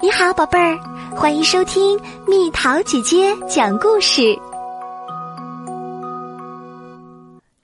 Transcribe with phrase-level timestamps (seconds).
[0.00, 0.78] 你好，宝贝儿，
[1.16, 4.38] 欢迎收听蜜桃姐姐讲故事。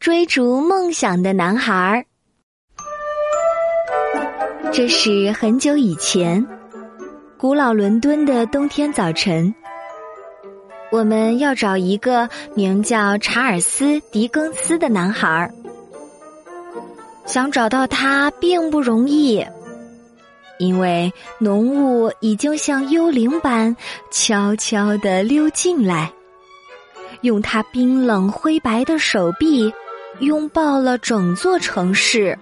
[0.01, 2.05] 追逐梦想的男孩，
[4.73, 6.45] 这是很久以前，
[7.39, 9.55] 古老伦敦的冬天早晨。
[10.91, 15.49] 我们要找一个名叫查尔斯·狄更斯的男孩，
[17.27, 19.47] 想找到他并不容易。
[20.59, 23.77] 因为浓雾已经像幽灵般
[24.11, 26.13] 悄悄地溜进来，
[27.23, 29.73] 用他冰冷灰白的手臂
[30.21, 32.39] 拥抱了整座城市。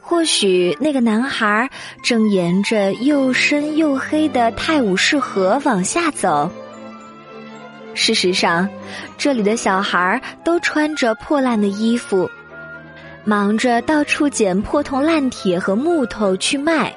[0.00, 1.70] 或许那个男孩
[2.02, 6.50] 正沿着又深又黑的泰晤士河往下走。
[7.94, 8.68] 事实上，
[9.18, 12.30] 这里的小孩都穿着破烂的衣服。
[13.28, 16.90] 忙着到处捡破铜烂铁和木头去卖。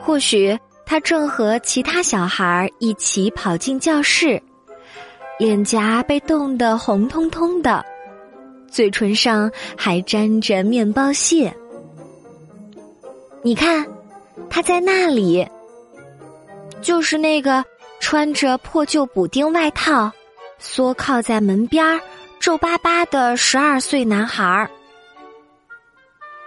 [0.00, 4.42] 或许他正和其他小孩一起跑进教室，
[5.38, 7.84] 脸颊被冻得红彤彤的，
[8.70, 11.54] 嘴唇上还沾着面包屑。
[13.42, 13.86] 你看，
[14.48, 15.46] 他在那里，
[16.80, 17.62] 就是那个
[18.00, 20.10] 穿着破旧补丁外套，
[20.58, 22.00] 缩靠在门边儿。
[22.44, 24.70] 皱巴巴的十二岁男孩儿，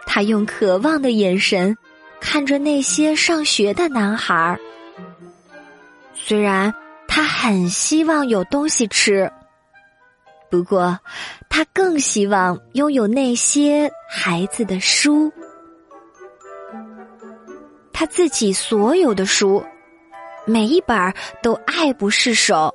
[0.06, 1.76] 他用渴望的眼神
[2.22, 4.60] 看着那些上学的男孩儿。
[6.14, 6.72] 虽然
[7.08, 9.28] 他很希望有东西吃，
[10.52, 11.00] 不过
[11.50, 15.34] 他更希望拥有那些孩子的书，
[17.92, 19.66] 他自己所有的书，
[20.46, 22.72] 每一本都爱不释手。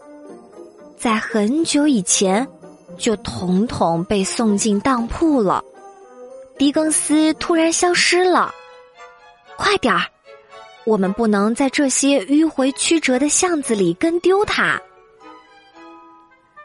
[0.97, 2.45] 在很久以前。
[2.99, 5.63] 就统统被送进当铺了。
[6.59, 8.55] 狄更斯突然消失了，
[9.57, 10.03] 快点儿，
[10.85, 14.81] 我们不能在这些迂回曲折的巷子里跟丢他。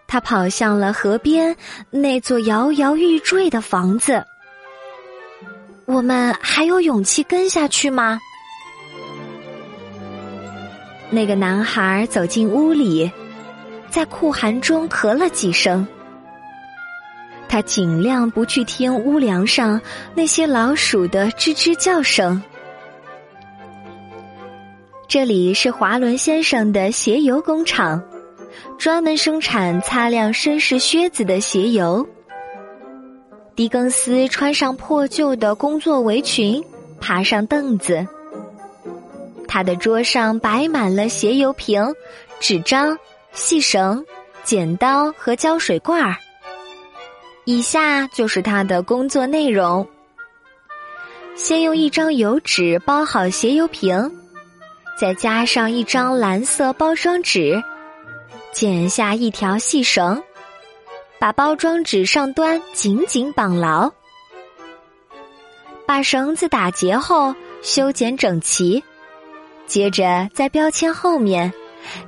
[0.08, 1.56] 他跑向了河边
[1.90, 4.24] 那座摇摇欲坠的房子。
[5.86, 8.20] 我们还有勇气跟下去吗？
[11.10, 13.10] 那个男孩走进屋里，
[13.90, 15.88] 在酷寒中咳了几声。
[17.50, 19.82] 他尽量不去听屋梁上
[20.14, 22.42] 那些老鼠的吱吱叫声。
[25.08, 28.04] 这里是华伦先生的鞋油工厂，
[28.78, 32.06] 专门生产擦亮绅士靴子的鞋油。
[33.56, 36.64] 狄更斯穿上破旧的工作围裙，
[37.00, 38.06] 爬上凳子。
[39.48, 41.82] 他的桌上摆满了鞋油瓶、
[42.42, 42.96] 纸张、
[43.32, 44.06] 细绳、
[44.44, 46.18] 剪刀和胶水罐儿。
[47.48, 49.88] 以下就是他的工作内容：
[51.34, 54.12] 先用一张油纸包好鞋油瓶，
[55.00, 57.64] 再加上一张蓝色包装纸，
[58.52, 60.22] 剪下一条细绳，
[61.20, 63.90] 把包装纸上端紧紧绑牢，
[65.86, 68.84] 把绳子打结后修剪整齐，
[69.66, 71.54] 接着在标签后面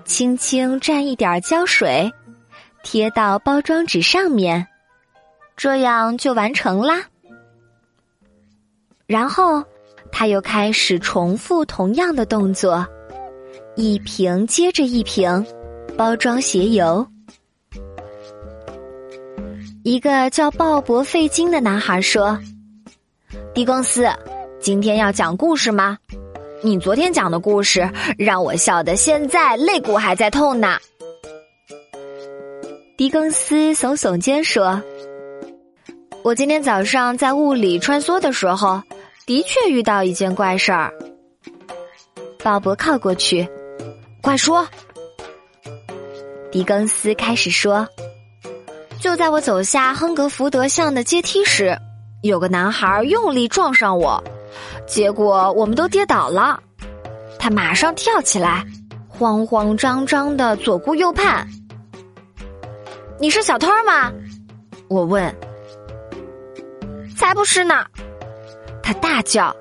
[0.04, 2.12] 轻轻蘸一点胶水，
[2.84, 4.68] 贴到包装纸上面。
[5.59, 7.03] 这样就完成啦。
[9.06, 9.62] 然后，
[10.09, 12.88] 他又开始重复同样的动作，
[13.75, 15.46] 一瓶接着一瓶
[15.98, 17.06] 包装鞋油。
[19.84, 22.40] 一个叫鲍勃·费金的男孩说
[23.53, 24.08] ：“狄更斯，
[24.62, 25.98] 今天要讲故事吗？
[26.64, 30.78] 你昨天讲的故事让我笑得现在肋骨还在痛呢。”
[32.96, 34.81] 狄更斯耸耸肩说。
[36.22, 38.81] 我今天早上在雾里穿梭的时候，
[39.25, 40.94] 的确遇到一件怪事儿。
[42.44, 43.47] 鲍勃靠过去，
[44.22, 44.68] 快说。
[46.52, 47.88] 狄更斯开始说
[49.00, 51.78] ：“就在我走下亨格福德巷的阶梯时，
[52.22, 54.22] 有个男孩用力撞上我，
[54.86, 56.62] 结果我们都跌倒了。
[57.39, 58.65] 他马上跳起来，
[59.07, 61.48] 慌慌张张的左顾右盼。
[63.19, 64.12] 你是小偷吗？
[64.89, 65.33] 我问。”
[67.19, 67.86] 才不是呢！
[68.81, 69.54] 他大叫：“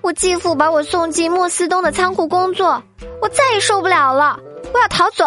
[0.00, 2.82] 我继父把我送进莫斯东的仓库工作，
[3.20, 4.40] 我再也受不了了，
[4.72, 5.24] 我要逃走。”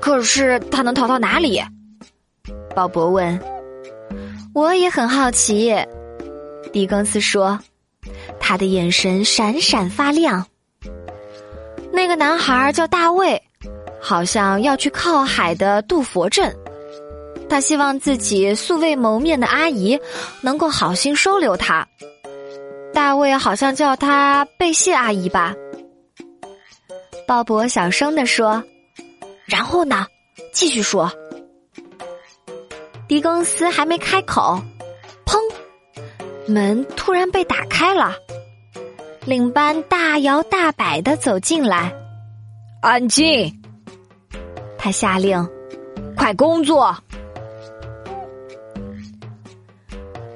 [0.00, 1.60] 可是他能逃到哪里？
[2.76, 3.40] 鲍勃问。
[4.54, 5.74] 我也很好奇。
[6.72, 7.58] 狄更斯说，
[8.38, 10.46] 他的眼神闪闪发亮。
[11.92, 13.42] 那个男孩叫大卫，
[14.00, 16.56] 好像要去靠海的杜佛镇。
[17.50, 20.00] 他希望自己素未谋面的阿姨
[20.40, 21.86] 能够好心收留他。
[22.94, 25.54] 大卫好像叫他贝谢阿姨吧？
[27.26, 28.62] 鲍勃小声的说。
[29.44, 30.06] 然后呢？
[30.52, 31.10] 继续说。
[33.08, 34.60] 狄更斯还没开口，
[35.26, 35.36] 砰！
[36.46, 38.14] 门突然被打开了，
[39.24, 41.92] 领班大摇大摆的走进来。
[42.80, 43.52] 安静！
[44.78, 45.48] 他下令
[46.16, 46.96] ：“快工作！”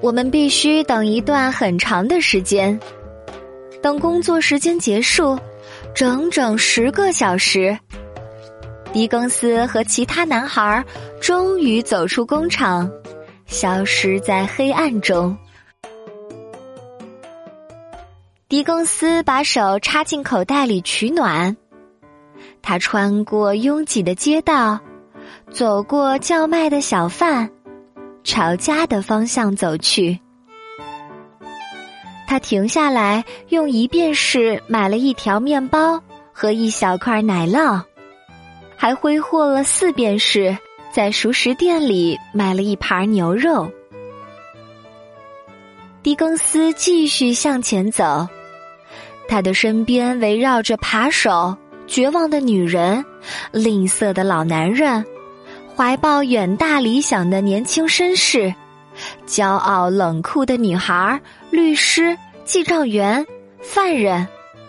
[0.05, 2.79] 我们必须等一段很长的时间，
[3.81, 5.39] 等工作时间结束，
[5.95, 7.75] 整整十个小时。
[8.93, 10.85] 狄更斯和其他男孩
[11.23, 12.93] 终于走出工厂，
[13.47, 15.35] 消失在黑暗中。
[18.47, 21.56] 狄更斯把手插进口袋里取暖，
[22.61, 24.79] 他穿过拥挤的街道，
[25.51, 27.51] 走过叫卖的小贩。
[28.25, 30.19] 朝家的方向走去，
[32.26, 37.82] 他停下来，用一便士买了一条面包和一小块奶酪，
[38.76, 40.56] 还挥霍了四便士，
[40.91, 43.71] 在熟食店里买了一盘牛肉。
[46.03, 48.27] 狄更斯继续向前走，
[49.29, 51.55] 他的身边围绕着扒手、
[51.87, 53.05] 绝望的女人、
[53.53, 55.05] 吝啬的老男人。
[55.76, 58.55] 怀抱远大理想的年轻绅士，
[59.26, 63.26] 骄傲冷酷的女孩，律师、记账员、
[63.61, 64.26] 犯人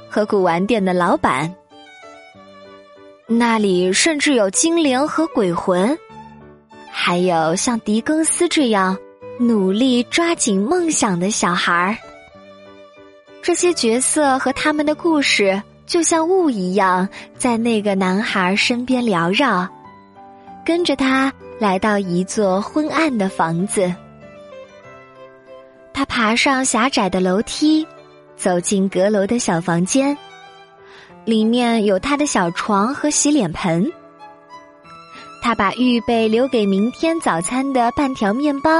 [0.09, 1.53] 和古玩店的老板。
[3.27, 5.95] 那里甚至有精灵和鬼魂，
[6.89, 8.97] 还有像狄更斯这样
[9.39, 11.95] 努力抓紧梦想的小孩。
[13.43, 19.69] 这些角色和他们的故事，就像雾一样，在那个男孩身边缭绕。
[20.65, 23.93] 跟着他来到一座昏暗的房子，
[25.93, 27.87] 他爬上狭窄的楼梯，
[28.35, 30.17] 走进阁楼的小房间，
[31.23, 33.89] 里面有他的小床和洗脸盆。
[35.41, 38.71] 他把预备留给明天早餐的半条面包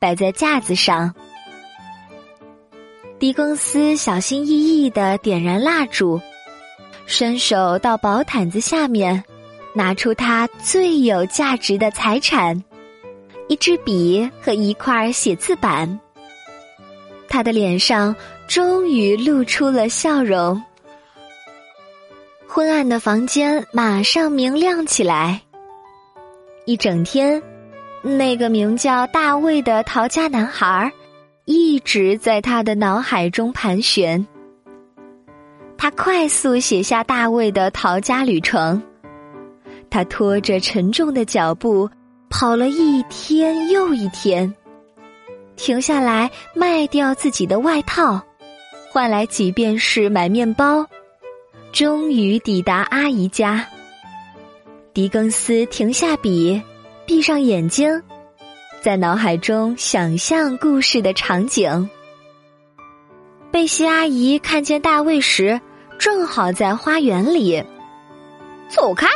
[0.00, 1.12] 摆在架子上。
[3.18, 4.50] 狄更斯小心翼
[4.84, 6.20] 翼的点燃蜡烛，
[7.06, 9.24] 伸手到薄毯子下面。
[9.74, 12.62] 拿出他最有价值的财产——
[13.48, 16.00] 一支笔和一块写字板。
[17.28, 18.14] 他的脸上
[18.46, 20.62] 终于露出了笑容。
[22.46, 25.40] 昏暗的房间马上明亮起来。
[26.66, 27.42] 一整天，
[28.00, 30.92] 那个名叫大卫的逃家男孩
[31.46, 34.24] 一直在他的脑海中盘旋。
[35.76, 38.80] 他快速写下大卫的逃家旅程。
[39.94, 41.88] 他拖着沉重的脚步
[42.28, 44.52] 跑了一天又一天，
[45.54, 48.20] 停下来卖掉自己的外套，
[48.90, 50.84] 换来几便士买面包，
[51.70, 53.64] 终于抵达阿姨家。
[54.92, 56.60] 狄更斯停下笔，
[57.06, 58.02] 闭上眼睛，
[58.82, 61.88] 在脑海中想象故事的场景。
[63.52, 65.60] 贝西阿姨看见大卫时，
[66.00, 67.62] 正好在花园里。
[68.68, 69.08] 走开！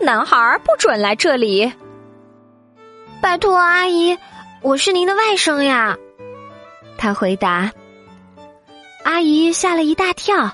[0.00, 1.72] 男孩不准来这里。
[3.20, 4.18] 拜托，阿姨，
[4.60, 5.96] 我是您的外甥呀。
[6.98, 7.72] 他回答。
[9.04, 10.50] 阿姨吓了一大跳，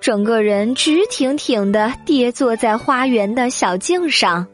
[0.00, 4.46] 整个人直挺挺的跌坐在花园的小径上。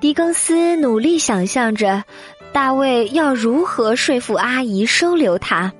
[0.00, 2.04] 狄更斯努力想象着
[2.52, 5.72] 大卫要如何说服阿姨收留他，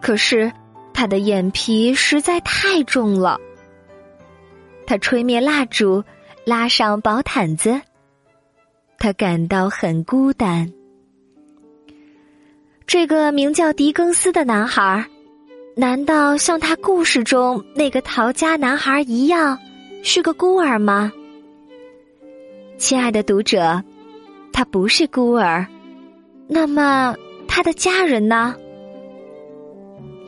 [0.00, 0.52] 可是
[0.92, 3.40] 他的眼皮实在太重了。
[4.90, 6.02] 他吹灭蜡烛，
[6.44, 7.80] 拉上薄毯子。
[8.98, 10.68] 他感到很孤单。
[12.88, 15.06] 这个名叫狄更斯的男孩，
[15.76, 19.56] 难道像他故事中那个逃家男孩一样，
[20.02, 21.12] 是个孤儿吗？
[22.76, 23.80] 亲爱的读者，
[24.52, 25.64] 他不是孤儿。
[26.48, 27.14] 那么
[27.46, 28.56] 他的家人呢？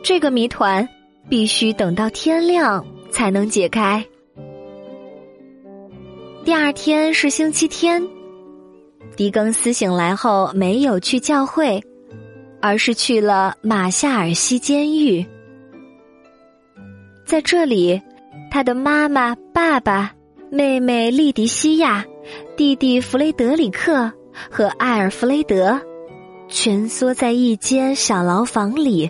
[0.04, 0.88] 这个谜团
[1.28, 4.06] 必须等到天亮才能解开。
[6.44, 8.02] 第二天是星期天，
[9.16, 11.80] 狄更斯醒来后没有去教会，
[12.60, 15.24] 而是去了马夏尔西监狱。
[17.24, 18.02] 在这里，
[18.50, 20.12] 他的妈妈、爸爸、
[20.50, 22.04] 妹妹莉迪西亚、
[22.56, 24.12] 弟弟弗雷德里克
[24.50, 25.80] 和艾尔弗雷德
[26.48, 29.08] 蜷缩在一间小牢房里。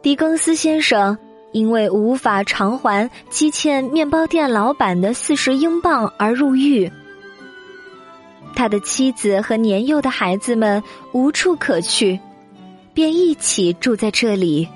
[0.00, 1.18] 狄更斯先生。
[1.52, 6.90] 因为无法偿还积欠面包店老板的四十英镑而入狱。
[8.54, 12.20] 他的妻子和年幼的孩子们无处可去，
[12.92, 14.68] 便一起住在这里。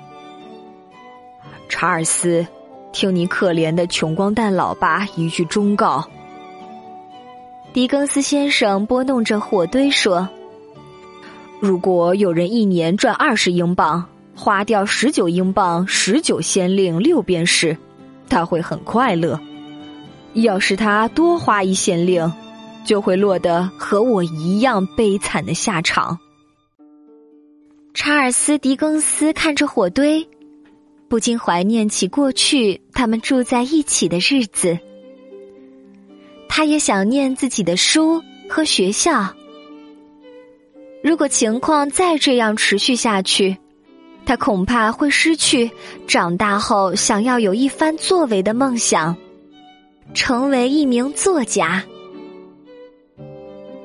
[1.67, 2.45] 查尔斯，
[2.93, 6.07] 听你可怜的穷光蛋老爸一句忠告。
[7.73, 10.29] 狄更斯先生拨弄着火堆说
[11.59, 14.05] ：“如果有人一年赚二十英镑，
[14.45, 17.75] 花掉十九英镑十九先令六便士，
[18.29, 19.39] 他会很快乐；
[20.35, 22.31] 要是他多花一先令，
[22.85, 26.19] 就会落得和我一样悲惨的下场。”
[27.95, 30.29] 查尔斯·狄更斯看着火堆。
[31.07, 34.77] 不禁怀念起过去他们住在一起的日子，
[36.47, 39.33] 他也想念自己的书和学校。
[41.03, 43.57] 如果情况再这样持续下去，
[44.25, 45.69] 他恐怕会失去
[46.07, 49.15] 长大后想要有一番作为的梦想，
[50.13, 51.83] 成为一名作家。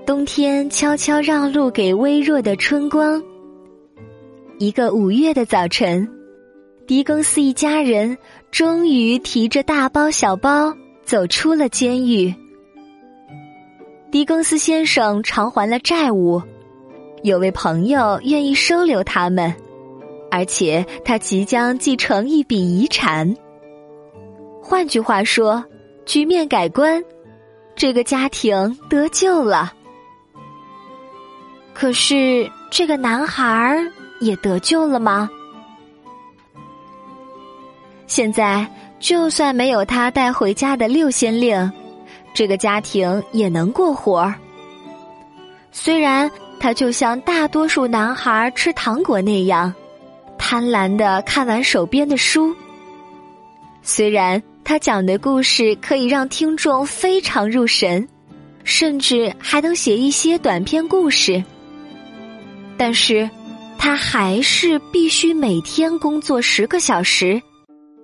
[0.06, 3.22] 冬天悄悄让路给微弱的春光。
[4.58, 6.08] 一个五月的早晨。
[6.86, 8.18] 狄更斯一家人
[8.50, 12.34] 终于提着大包小包走出了监狱。
[14.10, 16.42] 狄更斯先生偿还了债务，
[17.22, 19.54] 有位朋友愿意收留他们，
[20.30, 23.34] 而且他即将继承一笔遗产。
[24.62, 25.64] 换句话说，
[26.06, 27.02] 局面改观，
[27.74, 29.72] 这个家庭得救了。
[31.74, 33.82] 可是，这个男孩
[34.20, 35.28] 也得救了吗？
[38.06, 38.66] 现在，
[38.98, 41.72] 就算没有他带回家的六先令，
[42.34, 44.34] 这个家庭也能过活儿。
[45.72, 49.72] 虽然他就像大多数男孩吃糖果那样，
[50.50, 52.56] 贪婪的看完手边的书。
[53.82, 58.08] 虽然他讲的故事可以让听众非常入神，
[58.64, 61.44] 甚至还能写一些短篇故事，
[62.76, 63.30] 但是，
[63.78, 67.40] 他还是必须每天工作十个小时。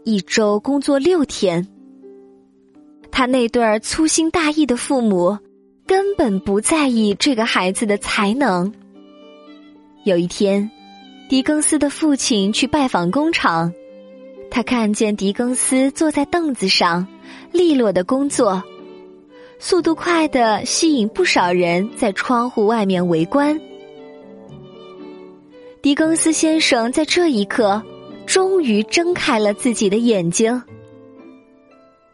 [0.05, 1.67] 一周工作六天，
[3.11, 5.37] 他那对儿粗心大意的父母
[5.85, 8.73] 根本不在意这个孩子的才能。
[10.05, 10.71] 有一天，
[11.29, 13.73] 狄更斯的父亲去拜访工厂，
[14.51, 17.07] 他看见狄更斯坐在凳子上，
[17.53, 18.63] 利落的工作，
[19.59, 23.61] 速度快的吸引不少人在窗户外面围观。
[25.83, 27.83] 狄更斯先生在这一刻。
[28.27, 30.61] 终于睁开了自己的眼睛，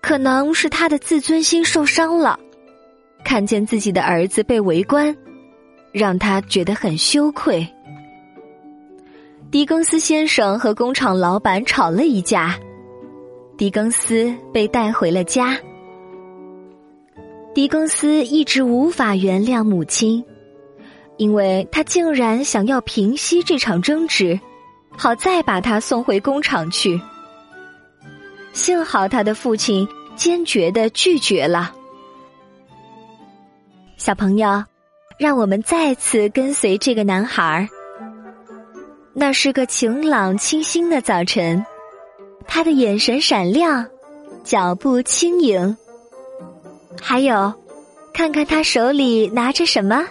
[0.03, 2.39] 可能是他的自尊心受伤了，
[3.25, 5.17] 看见自己的儿子被围观，
[5.91, 7.67] 让他觉得很羞愧。
[9.53, 12.59] 狄更斯先生和工厂老板吵了一架，
[13.59, 15.59] 狄更斯被带回了家。
[17.55, 20.25] 狄更斯一直无法原谅母亲，
[21.19, 24.41] 因为他竟然想要平息这场争执。
[24.97, 26.99] 好，再把他送回工厂去。
[28.55, 31.75] 幸好他的父亲坚决的拒绝了。
[33.99, 34.65] 小朋友，
[35.19, 37.69] 让我们再次跟随这个男孩儿。
[39.15, 41.65] 那是个晴朗清新的早晨，
[42.47, 43.87] 他的眼神闪亮，
[44.43, 45.77] 脚步轻盈。
[47.01, 47.53] 还有，
[48.15, 50.07] 看看他手里拿着什么？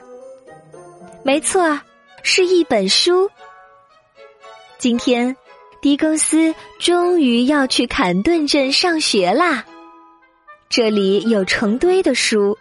[1.24, 1.79] 没错，
[2.22, 3.29] 是一本书。
[4.77, 5.36] 今天，
[5.81, 9.65] 狄更斯终于要去坎顿镇上学啦。
[10.70, 12.58] 这里有成堆的书，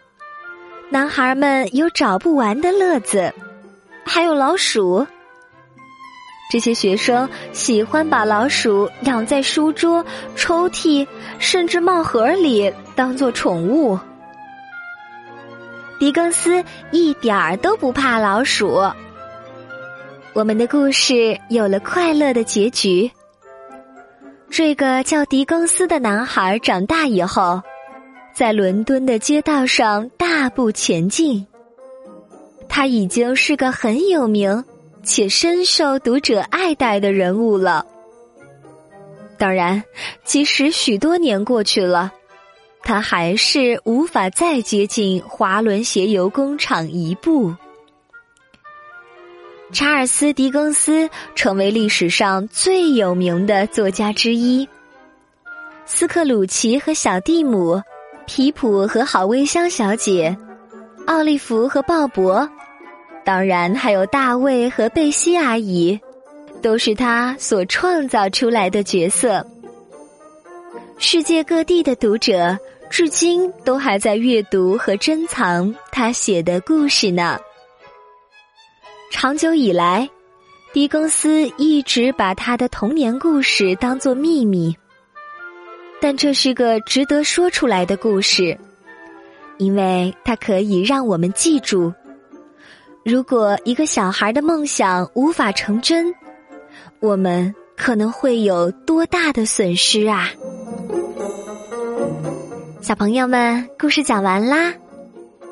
[0.88, 3.32] 男孩们有找不完的乐子，
[4.04, 5.06] 还有老鼠。
[6.50, 10.04] 这些学生喜欢把老鼠养在书桌、
[10.34, 11.06] 抽屉，
[11.38, 13.96] 甚至帽盒里当做宠物。
[16.00, 18.82] 狄更斯一点儿都不怕老鼠。
[20.32, 23.08] 我们的故事有了快乐的结局。
[24.48, 27.62] 这个叫狄更斯的男孩长大以后，
[28.34, 31.46] 在伦敦的街道上大步前进。
[32.68, 34.64] 他已经是个很有名
[35.02, 37.86] 且深受读者爱戴的人物了。
[39.38, 39.82] 当然，
[40.24, 42.12] 即使许多年过去了，
[42.82, 47.54] 他还是无法再接近华伦鞋油工厂一步。
[49.72, 54.68] 查尔斯·狄更斯成为历史上最有名的作家之一。
[55.86, 57.80] 斯克鲁奇和小蒂姆，
[58.26, 60.36] 皮普和好味香小姐，
[61.06, 62.48] 奥利弗和鲍勃，
[63.24, 66.00] 当然还有大卫和贝西阿姨，
[66.62, 69.46] 都是他所创造出来的角色。
[70.98, 72.58] 世界各地的读者
[72.90, 77.38] 至今都还在阅读和珍藏他写的故事呢。
[79.10, 80.08] 长久以来，
[80.72, 84.76] 狄更斯一直把他的童年故事当作秘密，
[86.00, 88.58] 但这是个值得说出来的故事，
[89.58, 91.92] 因为它可以让我们记住：
[93.02, 96.14] 如果一个小孩的梦想无法成真，
[97.00, 100.30] 我们可能会有多大的损失啊！
[102.82, 104.74] 小朋友们，故事讲完啦。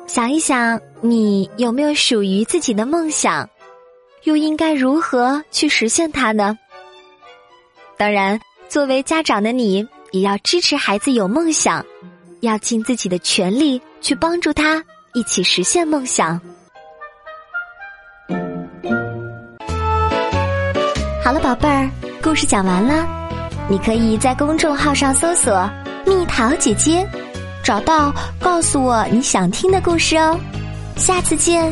[0.05, 3.49] 想一想，你有没有属于自己的梦想？
[4.25, 6.55] 又应该如何去实现它呢？
[7.97, 11.83] 当然，作为家长的你，也要支持孩子有梦想，
[12.41, 14.83] 要尽自己的全力去帮助他
[15.15, 16.39] 一起实现梦想。
[21.29, 21.87] 好了，宝贝儿，
[22.23, 23.07] 故事讲完了，
[23.67, 25.69] 你可以在公众号上搜索。
[26.03, 27.07] 蜜桃姐姐，
[27.63, 30.35] 找到，告诉我你想听的故事哦，
[30.95, 31.71] 下次见。